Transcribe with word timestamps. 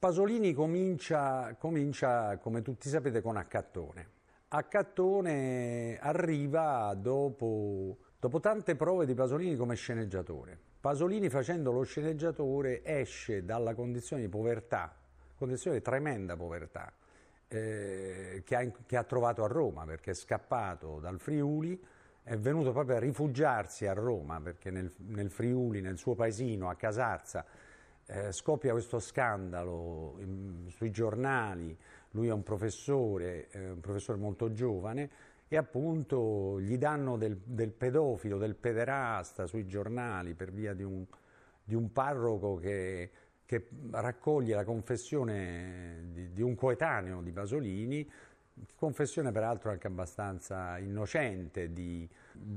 Pasolini 0.00 0.54
comincia, 0.54 1.54
comincia, 1.58 2.38
come 2.38 2.62
tutti 2.62 2.88
sapete, 2.88 3.20
con 3.20 3.36
Accattone. 3.36 4.08
Accattone 4.48 5.98
arriva 6.00 6.94
dopo, 6.96 7.98
dopo 8.18 8.40
tante 8.40 8.76
prove 8.76 9.04
di 9.04 9.12
Pasolini 9.12 9.56
come 9.56 9.74
sceneggiatore. 9.74 10.58
Pasolini 10.80 11.28
facendo 11.28 11.70
lo 11.70 11.82
sceneggiatore 11.82 12.82
esce 12.82 13.44
dalla 13.44 13.74
condizione 13.74 14.22
di 14.22 14.28
povertà, 14.30 14.96
condizione 15.36 15.76
di 15.76 15.82
tremenda 15.82 16.34
povertà, 16.34 16.90
eh, 17.48 18.40
che, 18.42 18.56
ha, 18.56 18.70
che, 18.86 18.96
ha, 18.96 19.04
trovato 19.04 19.44
a 19.44 19.48
Roma 19.48 19.84
perché 19.84 20.12
è 20.12 20.14
scappato 20.14 20.98
dal 20.98 21.20
Friuli, 21.20 21.78
è 22.22 22.38
venuto 22.38 22.72
proprio 22.72 22.96
a 22.96 23.00
rifugiarsi 23.00 23.86
a 23.86 23.92
Roma 23.92 24.40
perché 24.40 24.70
nel, 24.70 24.90
nel 25.08 25.30
Friuli, 25.30 25.82
nel 25.82 25.98
suo 25.98 26.14
paesino, 26.14 26.70
a 26.70 26.74
Casarza, 26.74 27.44
eh, 28.10 28.32
scoppia 28.32 28.72
questo 28.72 28.98
scandalo 28.98 30.16
in, 30.18 30.64
sui 30.68 30.90
giornali, 30.90 31.76
lui 32.10 32.26
è 32.26 32.32
un 32.32 32.42
professore, 32.42 33.48
eh, 33.50 33.70
un 33.70 33.80
professore 33.80 34.18
molto 34.18 34.52
giovane, 34.52 35.10
e 35.46 35.56
appunto 35.56 36.60
gli 36.60 36.76
danno 36.76 37.16
del, 37.16 37.36
del, 37.44 37.70
pedofilo, 37.70 38.38
del 38.38 38.54
pederasta 38.54 39.46
sui 39.46 39.66
giornali 39.66 40.34
per 40.34 40.52
via 40.52 40.74
di 40.74 40.82
un, 40.82 41.04
di 41.62 41.74
un 41.74 41.92
parroco 41.92 42.56
che, 42.56 43.10
che, 43.44 43.68
raccoglie 43.90 44.54
la 44.54 44.64
confessione 44.64 46.08
di, 46.12 46.32
di 46.32 46.42
un 46.42 46.54
coetaneo 46.54 47.20
di 47.20 47.32
Pasolini, 47.32 48.08
confessione 48.76 49.32
peraltro 49.32 49.70
anche 49.70 49.86
abbastanza 49.86 50.78
innocente, 50.78 51.72
di, 51.72 52.08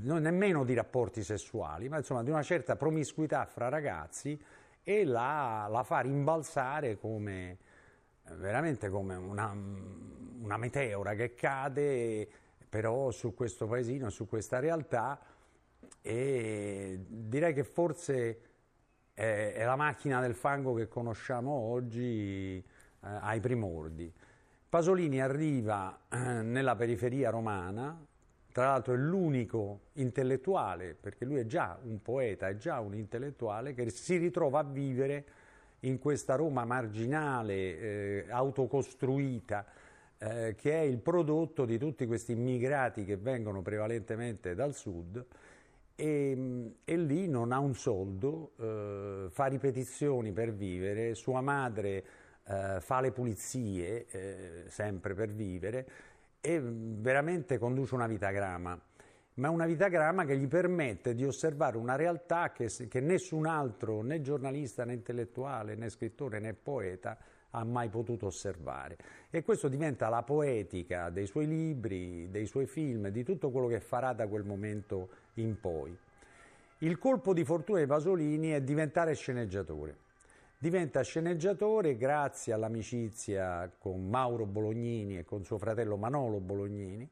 non 0.01 0.21
nemmeno 0.21 0.63
di 0.63 0.73
rapporti 0.73 1.23
sessuali, 1.23 1.89
ma 1.89 1.97
insomma 1.97 2.23
di 2.23 2.29
una 2.29 2.43
certa 2.43 2.75
promiscuità 2.75 3.45
fra 3.45 3.69
ragazzi 3.69 4.39
e 4.83 5.05
la, 5.05 5.67
la 5.69 5.83
fa 5.83 6.01
rimbalzare 6.01 6.97
come, 6.97 7.57
veramente 8.35 8.89
come 8.89 9.15
una, 9.15 9.55
una, 10.41 10.57
meteora 10.57 11.13
che 11.13 11.33
cade 11.33 12.27
però 12.67 13.11
su 13.11 13.33
questo 13.33 13.67
paesino, 13.67 14.09
su 14.09 14.27
questa 14.27 14.59
realtà 14.59 15.19
e 16.01 16.99
direi 17.07 17.53
che 17.53 17.63
forse 17.63 18.41
è, 19.13 19.53
è 19.55 19.63
la 19.63 19.75
macchina 19.75 20.19
del 20.19 20.35
fango 20.35 20.73
che 20.73 20.87
conosciamo 20.87 21.51
oggi 21.51 22.57
eh, 22.57 22.63
ai 22.99 23.39
primordi. 23.39 24.11
Pasolini 24.67 25.21
arriva 25.21 25.99
eh, 26.09 26.17
nella 26.17 26.75
periferia 26.75 27.29
romana, 27.29 27.95
tra 28.53 28.67
l'altro 28.67 28.93
è 28.93 28.97
l'unico 28.97 29.79
intellettuale, 29.93 30.93
perché 30.93 31.25
lui 31.25 31.39
è 31.39 31.45
già 31.47 31.77
un 31.81 32.01
poeta, 32.03 32.47
è 32.47 32.55
già 32.55 32.79
un 32.79 32.93
intellettuale, 32.93 33.73
che 33.73 33.89
si 33.89 34.17
ritrova 34.17 34.59
a 34.59 34.63
vivere 34.63 35.25
in 35.81 35.97
questa 35.97 36.35
Roma 36.35 36.63
marginale, 36.63 37.53
eh, 37.55 38.25
autocostruita, 38.29 39.65
eh, 40.19 40.53
che 40.55 40.71
è 40.71 40.81
il 40.81 40.99
prodotto 40.99 41.65
di 41.65 41.79
tutti 41.79 42.05
questi 42.05 42.33
immigrati 42.33 43.03
che 43.05 43.17
vengono 43.17 43.63
prevalentemente 43.63 44.53
dal 44.53 44.75
sud 44.75 45.25
e, 45.95 46.75
e 46.85 46.97
lì 46.97 47.27
non 47.27 47.51
ha 47.51 47.57
un 47.57 47.73
soldo, 47.73 48.51
eh, 48.59 49.27
fa 49.31 49.47
ripetizioni 49.47 50.31
per 50.31 50.53
vivere, 50.53 51.15
sua 51.15 51.41
madre 51.41 52.05
eh, 52.45 52.77
fa 52.79 53.01
le 53.01 53.11
pulizie 53.11 54.05
eh, 54.09 54.63
sempre 54.67 55.13
per 55.15 55.29
vivere 55.29 55.87
e 56.45 56.59
veramente 56.61 57.57
conduce 57.57 57.95
una 57.95 58.05
vita 58.05 58.29
grama, 58.31 58.77
ma 59.35 59.49
una 59.49 59.65
vita 59.65 59.87
grama 59.87 60.25
che 60.25 60.35
gli 60.37 60.49
permette 60.49 61.15
di 61.15 61.23
osservare 61.23 61.77
una 61.77 61.95
realtà 61.95 62.51
che, 62.51 62.69
che 62.89 62.99
nessun 62.99 63.45
altro, 63.45 64.01
né 64.01 64.19
giornalista, 64.19 64.83
né 64.83 64.91
intellettuale, 64.91 65.75
né 65.75 65.87
scrittore, 65.87 66.39
né 66.39 66.53
poeta 66.53 67.17
ha 67.51 67.63
mai 67.63 67.87
potuto 67.87 68.25
osservare. 68.25 68.97
E 69.29 69.41
questo 69.41 69.69
diventa 69.69 70.09
la 70.09 70.23
poetica 70.23 71.09
dei 71.09 71.27
suoi 71.27 71.47
libri, 71.47 72.29
dei 72.29 72.45
suoi 72.45 72.65
film, 72.65 73.07
di 73.07 73.23
tutto 73.23 73.49
quello 73.49 73.67
che 73.67 73.79
farà 73.79 74.11
da 74.11 74.27
quel 74.27 74.43
momento 74.43 75.09
in 75.35 75.57
poi. 75.57 75.97
Il 76.79 76.97
colpo 76.97 77.33
di 77.33 77.45
fortuna 77.45 77.79
di 77.79 77.85
Pasolini 77.85 78.49
è 78.49 78.61
diventare 78.61 79.15
sceneggiatore. 79.15 79.95
Diventa 80.63 81.01
sceneggiatore 81.01 81.97
grazie 81.97 82.53
all'amicizia 82.53 83.69
con 83.77 84.07
Mauro 84.07 84.45
Bolognini 84.45 85.17
e 85.17 85.25
con 85.25 85.43
suo 85.43 85.57
fratello 85.57 85.97
Manolo 85.97 86.39
Bolognini 86.39 87.05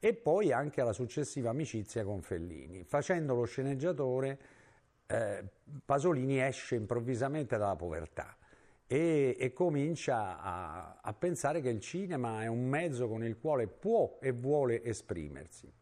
e 0.00 0.14
poi 0.14 0.50
anche 0.50 0.80
alla 0.80 0.92
successiva 0.92 1.50
amicizia 1.50 2.02
con 2.02 2.22
Fellini. 2.22 2.82
Facendo 2.82 3.36
lo 3.36 3.44
sceneggiatore 3.44 4.38
eh, 5.06 5.44
Pasolini 5.84 6.42
esce 6.42 6.74
improvvisamente 6.74 7.56
dalla 7.56 7.76
povertà 7.76 8.36
e, 8.88 9.36
e 9.38 9.52
comincia 9.52 10.40
a, 10.42 10.98
a 11.00 11.12
pensare 11.12 11.60
che 11.60 11.68
il 11.68 11.78
cinema 11.78 12.42
è 12.42 12.48
un 12.48 12.68
mezzo 12.68 13.06
con 13.06 13.22
il 13.22 13.38
quale 13.38 13.68
può 13.68 14.18
e 14.20 14.32
vuole 14.32 14.82
esprimersi. 14.82 15.72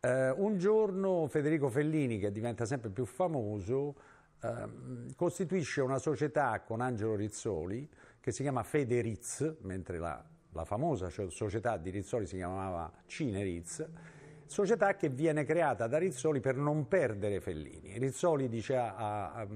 Uh, 0.00 0.32
un 0.36 0.56
giorno 0.56 1.26
Federico 1.26 1.68
Fellini, 1.68 2.18
che 2.18 2.30
diventa 2.30 2.64
sempre 2.64 2.90
più 2.90 3.04
famoso, 3.04 3.96
Ehm, 4.42 5.14
costituisce 5.14 5.80
una 5.80 5.98
società 5.98 6.60
con 6.60 6.80
Angelo 6.80 7.14
Rizzoli 7.14 7.88
che 8.20 8.32
si 8.32 8.42
chiama 8.42 8.62
Federiz, 8.62 9.56
mentre 9.60 9.98
la, 9.98 10.22
la 10.52 10.64
famosa 10.64 11.08
società 11.08 11.76
di 11.78 11.90
Rizzoli 11.90 12.26
si 12.26 12.36
chiamava 12.36 12.92
Cineriz, 13.06 13.86
società 14.44 14.94
che 14.94 15.08
viene 15.08 15.44
creata 15.44 15.86
da 15.86 15.98
Rizzoli 15.98 16.40
per 16.40 16.56
non 16.56 16.86
perdere 16.86 17.40
Fellini. 17.40 17.98
Rizzoli 17.98 18.48
dice 18.48 18.76
a, 18.76 19.32
a, 19.32 19.46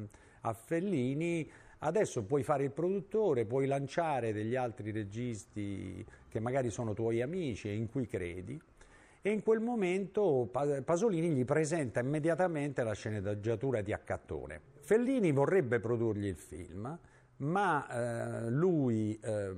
a 0.42 0.52
Fellini 0.52 1.50
adesso 1.80 2.24
puoi 2.24 2.42
fare 2.42 2.64
il 2.64 2.72
produttore, 2.72 3.44
puoi 3.44 3.66
lanciare 3.66 4.32
degli 4.32 4.56
altri 4.56 4.90
registi 4.90 6.04
che 6.28 6.40
magari 6.40 6.70
sono 6.70 6.94
tuoi 6.94 7.20
amici 7.20 7.68
e 7.68 7.74
in 7.74 7.88
cui 7.88 8.06
credi 8.06 8.60
e 9.22 9.30
in 9.30 9.42
quel 9.42 9.60
momento 9.60 10.48
Pasolini 10.84 11.30
gli 11.30 11.44
presenta 11.44 12.00
immediatamente 12.00 12.82
la 12.82 12.94
sceneggiatura 12.94 13.82
di 13.82 13.92
Accattone. 13.92 14.60
Fellini 14.80 15.30
vorrebbe 15.30 15.78
produrgli 15.78 16.26
il 16.26 16.36
film, 16.36 16.98
ma 17.36 18.46
eh, 18.46 18.50
lui, 18.50 19.18
eh, 19.22 19.54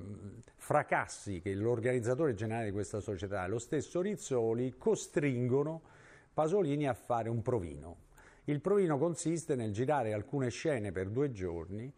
Fracassi, 0.56 1.40
che 1.40 1.52
è 1.52 1.54
l'organizzatore 1.54 2.34
generale 2.34 2.66
di 2.66 2.72
questa 2.72 3.00
società, 3.00 3.44
e 3.44 3.48
lo 3.48 3.58
stesso 3.58 4.00
Rizzoli 4.00 4.74
costringono 4.76 5.82
Pasolini 6.32 6.88
a 6.88 6.94
fare 6.94 7.28
un 7.28 7.42
provino. 7.42 7.96
Il 8.44 8.60
provino 8.60 8.98
consiste 8.98 9.54
nel 9.54 9.72
girare 9.72 10.12
alcune 10.12 10.50
scene 10.50 10.90
per 10.90 11.08
due 11.08 11.30
giorni 11.30 11.92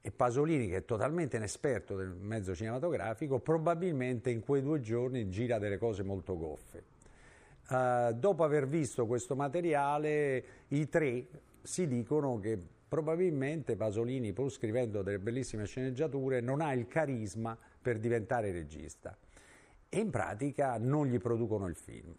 e 0.00 0.10
Pasolini, 0.10 0.68
che 0.68 0.76
è 0.78 0.84
totalmente 0.86 1.36
inesperto 1.36 1.94
del 1.96 2.08
mezzo 2.08 2.54
cinematografico, 2.54 3.38
probabilmente 3.40 4.30
in 4.30 4.40
quei 4.40 4.62
due 4.62 4.80
giorni 4.80 5.28
gira 5.28 5.58
delle 5.58 5.76
cose 5.76 6.02
molto 6.02 6.38
goffe. 6.38 6.98
Uh, 7.70 8.12
dopo 8.14 8.42
aver 8.42 8.66
visto 8.66 9.06
questo 9.06 9.36
materiale, 9.36 10.44
i 10.68 10.88
tre 10.88 11.24
si 11.62 11.86
dicono 11.86 12.40
che 12.40 12.60
probabilmente 12.88 13.76
Pasolini, 13.76 14.32
pur 14.32 14.50
scrivendo 14.50 15.02
delle 15.02 15.20
bellissime 15.20 15.66
sceneggiature, 15.66 16.40
non 16.40 16.62
ha 16.62 16.72
il 16.72 16.88
carisma 16.88 17.56
per 17.80 18.00
diventare 18.00 18.50
regista 18.50 19.16
e 19.88 19.98
in 20.00 20.10
pratica 20.10 20.78
non 20.78 21.06
gli 21.06 21.18
producono 21.18 21.68
il 21.68 21.76
film. 21.76 22.12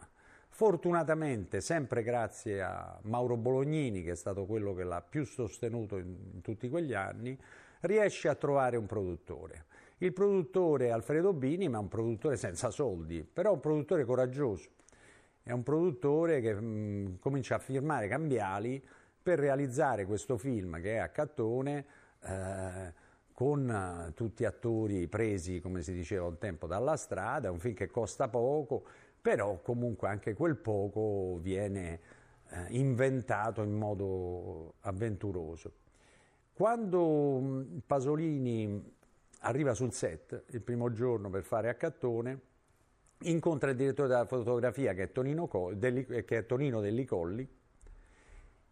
Fortunatamente, 0.47 1.59
sempre 1.59 2.01
grazie 2.01 2.61
a 2.61 2.97
Mauro 3.03 3.35
Bolognini, 3.35 4.03
che 4.03 4.11
è 4.11 4.15
stato 4.15 4.45
quello 4.45 4.73
che 4.73 4.85
l'ha 4.85 5.01
più 5.01 5.25
sostenuto 5.25 5.97
in, 5.97 6.15
in 6.33 6.41
tutti 6.41 6.69
quegli 6.69 6.93
anni, 6.93 7.37
riesce 7.81 8.29
a 8.29 8.35
trovare 8.35 8.77
un 8.77 8.85
produttore. 8.85 9.65
Il 9.97 10.13
produttore 10.13 10.91
Alfredo 10.91 11.33
Bini, 11.33 11.67
ma 11.67 11.79
un 11.79 11.89
produttore 11.89 12.37
senza 12.37 12.69
soldi, 12.69 13.23
però 13.23 13.51
un 13.51 13.59
produttore 13.59 14.05
coraggioso 14.05 14.69
è 15.43 15.51
un 15.51 15.63
produttore 15.63 16.41
che 16.41 16.53
mh, 16.53 16.65
mm, 16.65 17.15
comincia 17.19 17.55
a 17.55 17.59
firmare 17.59 18.07
cambiali 18.07 18.83
per 19.21 19.39
realizzare 19.39 20.05
questo 20.05 20.37
film 20.37 20.81
che 20.81 20.95
è 20.95 20.97
a 20.97 21.09
Cattone 21.09 21.85
eh, 22.23 22.93
con 23.33 23.67
uh, 23.67 24.13
tutti 24.13 24.45
attori 24.45 25.07
presi, 25.07 25.61
come 25.61 25.81
si 25.81 25.93
diceva 25.93 26.27
un 26.27 26.37
tempo, 26.37 26.67
dalla 26.67 26.95
strada, 26.95 27.49
un 27.49 27.57
film 27.57 27.73
che 27.73 27.89
costa 27.89 28.27
poco, 28.27 28.83
però 29.19 29.59
comunque 29.61 30.09
anche 30.09 30.35
quel 30.35 30.57
poco 30.57 31.39
viene 31.41 31.99
eh, 32.49 32.65
inventato 32.69 33.63
in 33.63 33.71
modo 33.71 34.75
avventuroso. 34.81 35.73
Quando 36.53 37.39
mm, 37.39 37.77
Pasolini 37.87 38.95
arriva 39.39 39.73
sul 39.73 39.91
set 39.91 40.43
il 40.49 40.61
primo 40.61 40.91
giorno 40.91 41.31
per 41.31 41.43
fare 41.43 41.69
a 41.69 41.73
Cattone, 41.73 42.39
incontra 43.23 43.69
il 43.69 43.75
direttore 43.75 44.07
della 44.07 44.25
fotografia 44.25 44.93
che 44.93 45.03
è 45.03 45.11
Tonino, 45.11 45.49
Delli, 45.73 46.05
che 46.05 46.37
è 46.37 46.45
Tonino 46.45 46.81
Dellicolli 46.81 47.47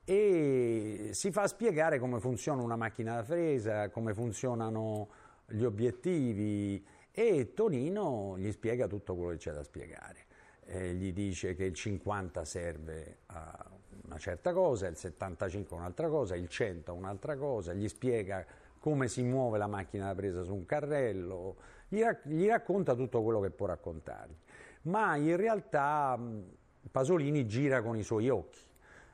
e 0.04 1.10
si 1.12 1.32
fa 1.32 1.48
spiegare 1.48 2.00
come 2.00 2.20
funziona 2.20 2.64
una 2.64 2.76
macchina 2.76 3.16
da 3.16 3.24
fresa, 3.24 3.90
come 3.90 4.14
funzionano 4.14 5.10
gli 5.46 5.64
obiettivi 5.64 6.84
e 7.12 7.54
Tonino 7.54 8.36
gli 8.38 8.52
spiega 8.52 8.88
tutto 8.88 9.16
quello 9.16 9.32
che 9.32 9.38
c'è 9.38 9.52
da 9.52 9.64
spiegare. 9.64 10.26
Eh, 10.66 10.94
gli 10.94 11.14
dice 11.14 11.56
che 11.56 11.66
il 11.66 11.74
50 11.74 12.44
serve 12.46 13.18
a 13.28 13.70
una 14.06 14.18
certa 14.18 14.52
cosa, 14.52 14.88
il 14.88 14.96
75 14.96 15.76
a 15.76 15.80
un'altra 15.80 16.08
cosa, 16.08 16.36
il 16.36 16.48
100 16.48 16.92
a 16.92 16.94
un'altra 16.94 17.38
cosa, 17.38 17.74
gli 17.74 17.88
spiega 17.88 18.44
come 18.80 19.08
si 19.08 19.24
muove 19.24 19.58
la 19.58 19.68
macchina 19.68 20.08
da 20.08 20.16
presa 20.16 20.44
su 20.44 20.54
un 20.54 20.66
carrello, 20.66 21.58
gli, 21.88 22.02
rac- 22.02 22.28
gli 22.28 22.48
racconta 22.48 22.96
tutto 22.96 23.22
quello 23.22 23.40
che 23.40 23.50
può 23.50 23.66
raccontargli. 23.66 24.36
Ma 24.84 25.16
in 25.18 25.36
realtà 25.36 26.16
mh, 26.18 26.44
Pasolini 26.92 27.46
gira 27.46 27.82
con 27.82 27.98
i 27.98 28.04
suoi 28.04 28.30
occhi. 28.30 28.60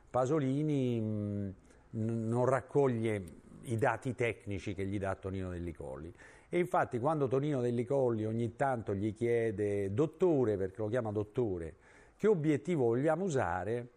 Pasolini 0.09 1.01
mh, 1.01 1.53
non 1.91 2.45
raccoglie 2.45 3.43
i 3.63 3.77
dati 3.77 4.13
tecnici 4.13 4.73
che 4.73 4.85
gli 4.85 4.99
dà 4.99 5.15
Tonino 5.15 5.49
Dellicolli. 5.49 6.13
E 6.49 6.59
infatti 6.59 6.99
quando 6.99 7.27
Tonino 7.27 7.61
Dellicolli 7.61 8.25
ogni 8.25 8.55
tanto 8.55 8.93
gli 8.93 9.13
chiede, 9.13 9.93
dottore, 9.93 10.57
perché 10.57 10.81
lo 10.81 10.87
chiama 10.87 11.11
dottore, 11.11 11.75
che 12.15 12.27
obiettivo 12.27 12.85
vogliamo 12.85 13.23
usare, 13.23 13.89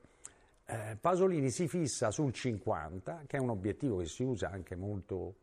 eh, 0.65 0.97
Pasolini 1.01 1.51
si 1.51 1.69
fissa 1.69 2.11
sul 2.11 2.33
50, 2.33 3.25
che 3.27 3.37
è 3.37 3.41
un 3.41 3.51
obiettivo 3.51 3.99
che 3.99 4.07
si 4.07 4.23
usa 4.23 4.51
anche 4.51 4.75
molto, 4.77 5.35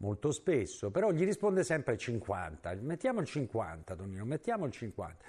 molto 0.00 0.32
spesso, 0.32 0.90
però 0.90 1.10
gli 1.10 1.24
risponde 1.24 1.62
sempre 1.64 1.96
50, 1.96 2.74
mettiamo 2.80 3.20
il 3.20 3.26
50 3.26 3.94
Tonino, 3.94 4.24
mettiamo 4.24 4.66
il 4.66 4.72
50. 4.72 5.24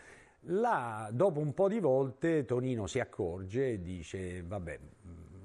Là, 0.45 1.09
dopo 1.11 1.39
un 1.39 1.53
po' 1.53 1.67
di 1.67 1.79
volte, 1.79 2.45
Tonino 2.45 2.87
si 2.87 2.99
accorge 2.99 3.73
e 3.73 3.81
dice, 3.81 4.41
vabbè, 4.43 4.79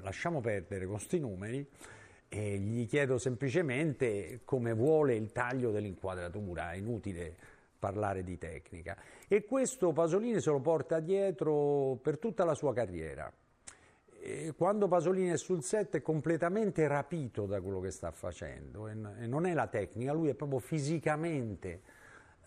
lasciamo 0.01 0.41
perdere 0.41 0.87
questi 0.87 1.19
numeri, 1.19 1.69
e 2.29 2.59
gli 2.59 2.87
chiedo 2.87 3.19
semplicemente 3.19 4.41
come 4.45 4.73
vuole 4.73 5.15
il 5.15 5.31
taglio 5.33 5.71
dell'inquadratura, 5.71 6.73
è 6.73 6.77
inutile 6.77 7.37
parlare 7.79 8.25
di 8.25 8.39
tecnica. 8.39 8.97
E 9.29 9.45
questo 9.45 9.93
Pasolini 9.93 10.41
se 10.41 10.51
lo 10.51 10.61
porta 10.61 10.99
dietro 11.01 11.99
per 12.03 12.19
tutta 12.19 12.45
la 12.45 12.55
sua 12.55 12.73
carriera. 12.73 13.33
E 14.29 14.55
quando 14.57 14.89
Pasolini 14.89 15.29
è 15.29 15.37
sul 15.37 15.63
set 15.63 15.99
è 15.99 16.03
completamente 16.03 16.89
rapito 16.89 17.47
da 17.47 17.61
quello 17.61 17.79
che 17.79 17.93
sta 17.93 18.11
facendo 18.11 18.89
e 18.89 18.95
non 18.95 19.47
è 19.47 19.55
la 19.55 19.69
tecnica, 19.69 20.13
lui 20.13 20.29
è 20.29 20.35
proprio 20.35 20.59
fisicamente 20.59 21.81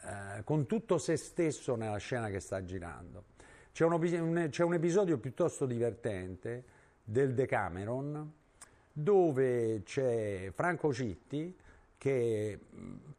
eh, 0.01 0.43
con 0.43 0.65
tutto 0.65 0.97
se 0.97 1.15
stesso 1.15 1.75
nella 1.75 1.95
scena 1.95 2.27
che 2.27 2.41
sta 2.41 2.65
girando. 2.65 3.23
C'è 3.71 3.85
un, 3.85 4.47
c'è 4.49 4.63
un 4.63 4.73
episodio 4.73 5.19
piuttosto 5.19 5.65
divertente 5.65 6.65
del 7.01 7.33
Decameron 7.33 8.29
dove 8.91 9.81
c'è 9.83 10.51
Franco 10.53 10.91
Citti 10.91 11.55
che 11.97 12.59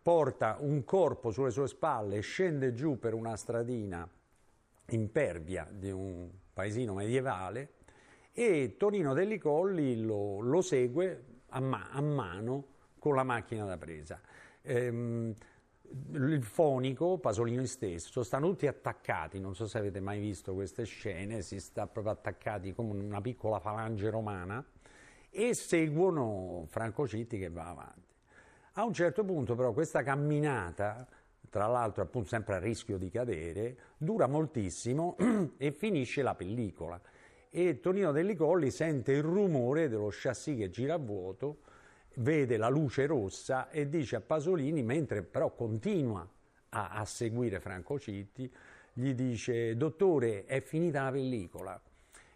porta 0.03 0.59
un 0.61 0.85
corpo 0.85 1.31
sulle 1.31 1.51
sue 1.51 1.67
spalle 1.67 2.17
e 2.17 2.21
scende 2.21 2.75
giù 2.75 2.99
per 2.99 3.15
una 3.15 3.37
stradina 3.37 4.07
impervia 4.89 5.67
di 5.71 5.91
un 5.91 6.29
paesino 6.53 6.93
medievale 6.93 7.79
e 8.33 8.77
Tonino 8.77 9.13
Dellicolli 9.15 10.01
lo, 10.03 10.41
lo 10.41 10.61
segue 10.61 11.25
a, 11.49 11.61
ma, 11.61 11.89
a, 11.91 12.01
mano 12.01 12.67
con 12.99 13.15
la 13.15 13.25
macchina 13.25 13.65
da 13.65 13.77
presa. 13.77 14.21
Ehm, 14.63 15.35
il 16.13 16.43
fonico, 16.45 17.19
Pasolini 17.19 17.67
stesso, 17.67 18.23
stanno 18.23 18.49
tutti 18.49 18.69
attaccati, 18.69 19.41
non 19.41 19.55
so 19.57 19.67
se 19.67 19.79
avete 19.79 20.01
mai 20.01 20.21
visto 20.21 20.55
queste 20.55 20.85
scene, 20.85 21.43
si 21.43 21.59
sta 21.59 21.87
proprio 21.89 22.13
attaccati 22.13 22.73
come 22.73 23.03
una 23.03 23.21
piccola 23.21 23.59
falange 23.59 24.09
romana 24.09 24.65
e 25.31 25.55
seguono 25.55 26.65
Franco 26.69 27.09
Citti 27.09 27.39
che 27.39 27.51
va 27.51 27.69
avanti. 27.69 28.09
A 28.75 28.85
un 28.85 28.93
certo 28.93 29.25
punto 29.25 29.57
però 29.57 29.73
questa 29.73 30.03
camminata, 30.05 31.07
tra 31.49 31.67
l'altro 31.67 32.05
appunto 32.05 32.29
sempre 32.29 32.55
a 32.55 32.59
rischio 32.59 32.97
di 32.97 33.11
cadere, 33.11 33.77
dura 33.97 34.29
moltissimo 34.29 35.17
e 35.59 35.73
finisce 35.73 36.23
la 36.23 36.37
pellicola 36.37 37.01
e 37.53 37.81
Tonino 37.81 38.13
Dellicolli 38.13 38.71
sente 38.71 39.11
il 39.11 39.23
rumore 39.23 39.89
dello 39.89 40.11
chassis 40.13 40.57
che 40.57 40.71
gira 40.71 40.95
a 40.95 40.99
vuoto, 40.99 41.63
vede 42.17 42.57
la 42.57 42.69
luce 42.69 43.07
rossa 43.07 43.71
e 43.71 43.89
dice 43.89 44.17
a 44.17 44.21
Pasolini, 44.21 44.85
mentre 44.85 45.23
però 45.23 45.53
continua 45.53 46.27
a, 46.71 46.91
a 46.91 47.05
seguire 47.05 47.59
Franco 47.59 47.99
Citti, 47.99 48.51
gli 48.93 49.15
dice 49.15 49.77
dottore 49.77 50.45
è 50.45 50.61
finita 50.61 51.03
la 51.03 51.11
pellicola 51.11 51.81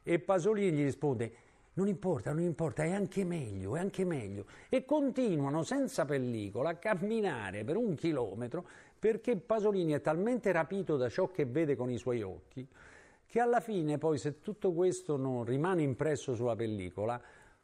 e 0.03 0.19
Pasolini 0.19 0.77
gli 0.77 0.85
risponde 0.85 1.33
non 1.75 1.89
importa, 1.89 2.33
non 2.33 2.43
importa, 2.43 2.85
è 2.85 2.93
anche 2.93 3.25
meglio, 3.25 3.75
è 3.75 3.81
anche 3.81 4.05
meglio. 4.05 4.47
E 4.69 4.85
continuano 4.85 5.65
senza 5.65 6.05
pellicola 6.05 6.71
a 6.71 6.77
camminare 6.77 7.65
per 7.65 7.77
un 7.77 7.97
chilometro 7.97 8.65
perché 8.97 9.37
Pasolini 9.37 9.93
è 9.93 10.01
talmente 10.01 10.53
rapito 10.53 10.97
da 10.97 11.09
ciò 11.09 11.31
che 11.31 11.45
vede 11.47 11.75
con 11.75 11.91
i 11.91 11.99
suoi 11.99 12.23
occhi 12.23 12.67
che 13.35 13.41
alla 13.41 13.59
fine 13.59 13.99
poi 13.99 14.17
se 14.17 14.39
tutto 14.39 14.73
questo 14.73 15.17
non 15.17 15.43
rimane 15.43 15.83
impresso 15.83 16.37
sulla 16.37 16.55
pellicola 16.55 17.21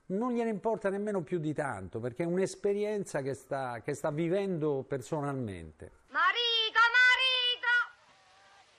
non 0.07 0.33
gliene 0.33 0.51
importa 0.51 0.91
nemmeno 0.91 1.23
più 1.23 1.39
di 1.39 1.55
tanto 1.55 2.01
perché 2.01 2.25
è 2.25 2.27
un'esperienza 2.27 3.23
che 3.23 3.35
sta, 3.35 3.81
che 3.81 3.95
sta 3.95 4.11
vivendo 4.11 4.83
personalmente. 4.83 6.03
Marica, 6.11 6.83
marito! 6.91 7.71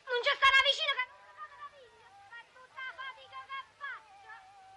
Non 0.03 0.19
c'è 0.19 0.35
stata 0.35 0.59
vicino 0.67 0.91
che 0.91 1.05
non 1.07 1.15
mi 1.15 1.31
la 1.63 1.71
figlia 1.71 2.11
per 2.27 2.43
tutta 2.59 2.79
la 2.83 2.91
fatica 2.99 3.39
che 3.39 3.59
faccio. 3.79 4.31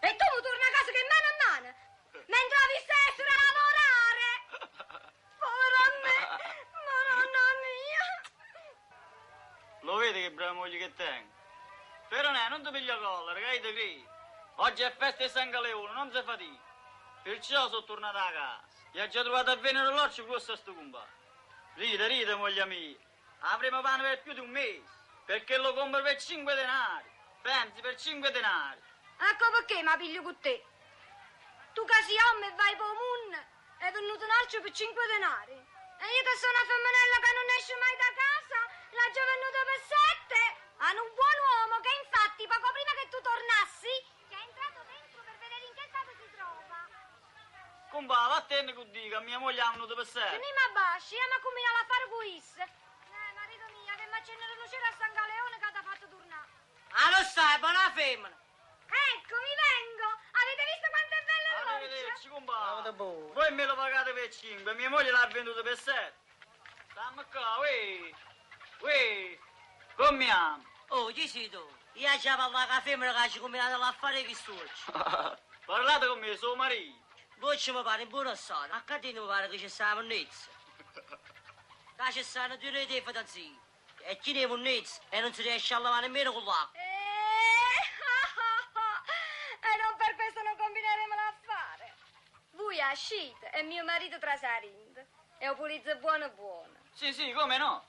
E 0.06 0.10
tu 0.14 0.22
mi 0.30 0.38
torni 0.46 0.62
a 0.62 0.70
casa 0.70 0.90
che 0.94 1.02
mano 1.10 1.26
a 1.26 1.36
mano, 1.42 1.68
mentre 2.30 2.56
la 2.62 2.70
vista 2.78 2.94
essere 3.10 3.26
a 3.26 3.42
lavorare. 3.42 4.30
Povero 5.42 5.78
a 5.82 5.90
me, 5.98 6.16
madonna 6.78 7.42
mia. 7.58 8.06
Lo 9.82 9.98
vedi 9.98 10.22
che 10.22 10.30
brava 10.30 10.54
moglie 10.54 10.78
che 10.78 10.94
tengo? 10.94 11.33
Però 12.14 12.30
ne, 12.30 12.48
non 12.48 12.62
ti 12.62 12.70
piglia 12.70 12.96
colla, 12.96 13.32
ragazzi, 13.32 13.60
te 13.60 13.72
credi? 13.72 14.06
Oggi 14.58 14.82
è 14.82 14.94
festa 14.96 15.24
di 15.24 15.28
San 15.28 15.50
Galeone, 15.50 15.94
non 15.94 16.12
si 16.12 16.22
fatica. 16.22 16.62
Perciò 17.24 17.66
sono 17.66 17.82
tornato 17.82 18.18
a 18.18 18.30
casa. 18.30 18.68
E 18.92 19.02
ho 19.02 19.08
già 19.08 19.22
trovato 19.24 19.50
a 19.50 19.56
venire 19.56 19.90
l'orcio 19.90 20.24
grosso 20.24 20.52
a 20.52 20.56
sto 20.56 20.72
combatto. 20.72 21.10
Ride, 21.74 22.06
ride, 22.06 22.36
moglie 22.36 22.64
mia. 22.66 22.96
Avremo 23.40 23.80
pane 23.80 24.04
per 24.04 24.22
più 24.22 24.32
di 24.32 24.38
un 24.38 24.48
mese. 24.48 24.84
Perché 25.24 25.56
lo 25.56 25.74
compro 25.74 26.02
per 26.02 26.16
5 26.22 26.54
denari. 26.54 27.10
Pensi, 27.42 27.80
per 27.80 27.96
5 27.96 28.30
denari. 28.30 28.80
Ecco 29.18 29.50
perché 29.50 29.82
mi 29.82 29.96
piglio 29.96 30.22
con 30.22 30.38
te. 30.38 30.64
Tu 31.72 31.84
che 31.84 32.02
sei 32.06 32.14
uomo 32.14 32.46
e 32.46 32.54
vai 32.54 32.76
per 32.76 32.94
mondo, 32.94 33.44
è 33.78 33.90
venuto 33.90 34.22
un 34.22 34.30
orcio 34.40 34.60
per 34.60 34.70
5 34.70 35.06
denari. 35.08 35.50
E 35.50 36.04
io 36.06 36.22
che 36.22 36.36
sono 36.38 36.52
una 36.54 36.62
femminella 36.62 37.18
che 37.18 37.32
non 37.34 37.56
esce 37.58 37.74
mai 37.74 37.96
da 37.98 38.10
casa, 38.14 38.58
l'ha 38.94 39.10
già 39.10 39.24
venuto 39.34 39.58
per 39.66 39.80
7. 39.82 40.53
Hanno 40.84 41.00
un 41.00 41.12
buon 41.16 41.38
uomo 41.48 41.80
che 41.80 41.88
infatti 42.04 42.44
poco 42.46 42.68
prima 42.76 42.92
che 43.00 43.08
tu 43.08 43.16
tornassi 43.24 43.88
ti 44.28 44.34
è 44.36 44.40
entrato 44.44 44.84
dentro 44.84 45.22
per 45.24 45.32
vedere 45.40 45.64
in 45.64 45.72
che 45.72 45.84
stato 45.88 46.12
si 46.20 46.28
trova. 46.36 46.78
Compa, 47.88 48.28
vattene 48.28 48.74
che 48.74 48.90
dica, 48.90 49.20
mia 49.20 49.38
moglie 49.38 49.62
ha 49.64 49.70
venuto 49.72 49.94
per 49.94 50.04
Se 50.04 50.20
sé. 50.20 50.36
mi 50.36 50.52
ma 50.52 50.66
basci, 50.76 51.16
ma 51.16 51.40
combinava 51.40 51.78
a 51.80 51.86
fare 51.88 52.04
questo. 52.12 52.60
Eh, 52.68 53.32
marito 53.32 53.64
mio, 53.72 53.94
che 53.96 54.04
mi 54.04 54.16
accennere 54.18 54.54
lucere 54.60 54.84
a 54.84 54.94
San 54.98 55.12
Galeone 55.16 55.56
che 55.56 55.68
ti 55.72 55.78
ha 55.78 55.82
fatto 55.88 56.06
tornare. 56.08 56.48
Ah, 57.00 57.08
lo 57.16 57.22
sai, 57.32 57.58
buona 57.64 57.90
femmina. 57.96 58.36
Ecco, 58.84 59.34
mi 59.40 59.54
vengo. 59.56 60.06
Avete 60.36 60.62
visto 60.68 60.86
quanto 60.92 61.14
è 61.16 61.22
bello 61.24 61.48
Arrivederci, 61.64 62.28
l'orcio? 62.28 62.28
compa. 62.28 62.92
buono. 62.92 63.32
Voi 63.32 63.50
me 63.56 63.64
lo 63.64 63.74
pagate 63.74 64.12
per 64.12 64.28
5, 64.28 64.74
mia 64.74 64.90
moglie 64.90 65.10
l'ha 65.10 65.26
venduto 65.32 65.62
per 65.62 65.78
7. 65.78 66.12
Stammi 66.92 67.24
qua, 67.32 67.56
uè. 67.64 68.12
Uè. 68.84 69.38
Commiamo. 69.96 70.72
Oh, 70.88 71.06
chi 71.12 71.26
sei 71.26 71.48
tu? 71.48 71.62
Io 71.94 72.18
già 72.18 72.36
parlavo 72.36 72.66
con 72.66 72.74
la 72.74 72.80
femmina 72.80 73.12
che 73.22 73.30
ci 73.30 73.38
combinato 73.38 73.76
l'affare 73.78 74.24
che 74.24 74.34
storci. 74.34 74.92
Parlate 75.64 76.06
con 76.06 76.18
me, 76.18 76.36
suo 76.36 76.54
marito. 76.56 77.02
Voi 77.38 77.58
ci 77.58 77.72
mi 77.72 77.82
pare 77.82 78.02
in 78.02 78.08
buona 78.08 78.34
stato, 78.34 78.72
a 78.72 78.80
Catino 78.82 79.22
mi 79.22 79.28
pare 79.28 79.48
che 79.48 79.56
c'è 79.56 79.68
sta 79.68 79.94
monnezza. 79.94 80.50
Che 81.96 82.12
ci 82.12 82.22
stanno 82.24 82.56
due 82.56 82.70
reti 82.70 83.00
fidanzati. 83.00 83.58
E 84.00 84.18
chi 84.18 84.32
ne 84.32 84.42
è 84.42 84.46
monnezza 84.46 85.00
e 85.08 85.20
non 85.20 85.32
si 85.32 85.42
riesce 85.42 85.74
a 85.74 85.78
lavare 85.78 86.02
nemmeno 86.02 86.32
con 86.32 86.44
l'acqua. 86.44 86.78
Eh, 86.78 87.84
e 89.68 89.76
non 89.80 89.96
per 89.96 90.14
questo 90.16 90.42
non 90.42 90.56
combineremo 90.56 91.14
l'affare. 91.14 91.94
Voi 92.50 92.80
ascite 92.80 93.50
e 93.52 93.62
mio 93.62 93.84
marito 93.84 94.18
trasarinde. 94.18 95.06
E 95.38 95.48
ho 95.48 95.54
pulizzo 95.54 95.96
buono 95.96 96.28
buono. 96.30 96.74
Sì, 96.92 97.12
sì, 97.12 97.32
come 97.32 97.56
no? 97.56 97.84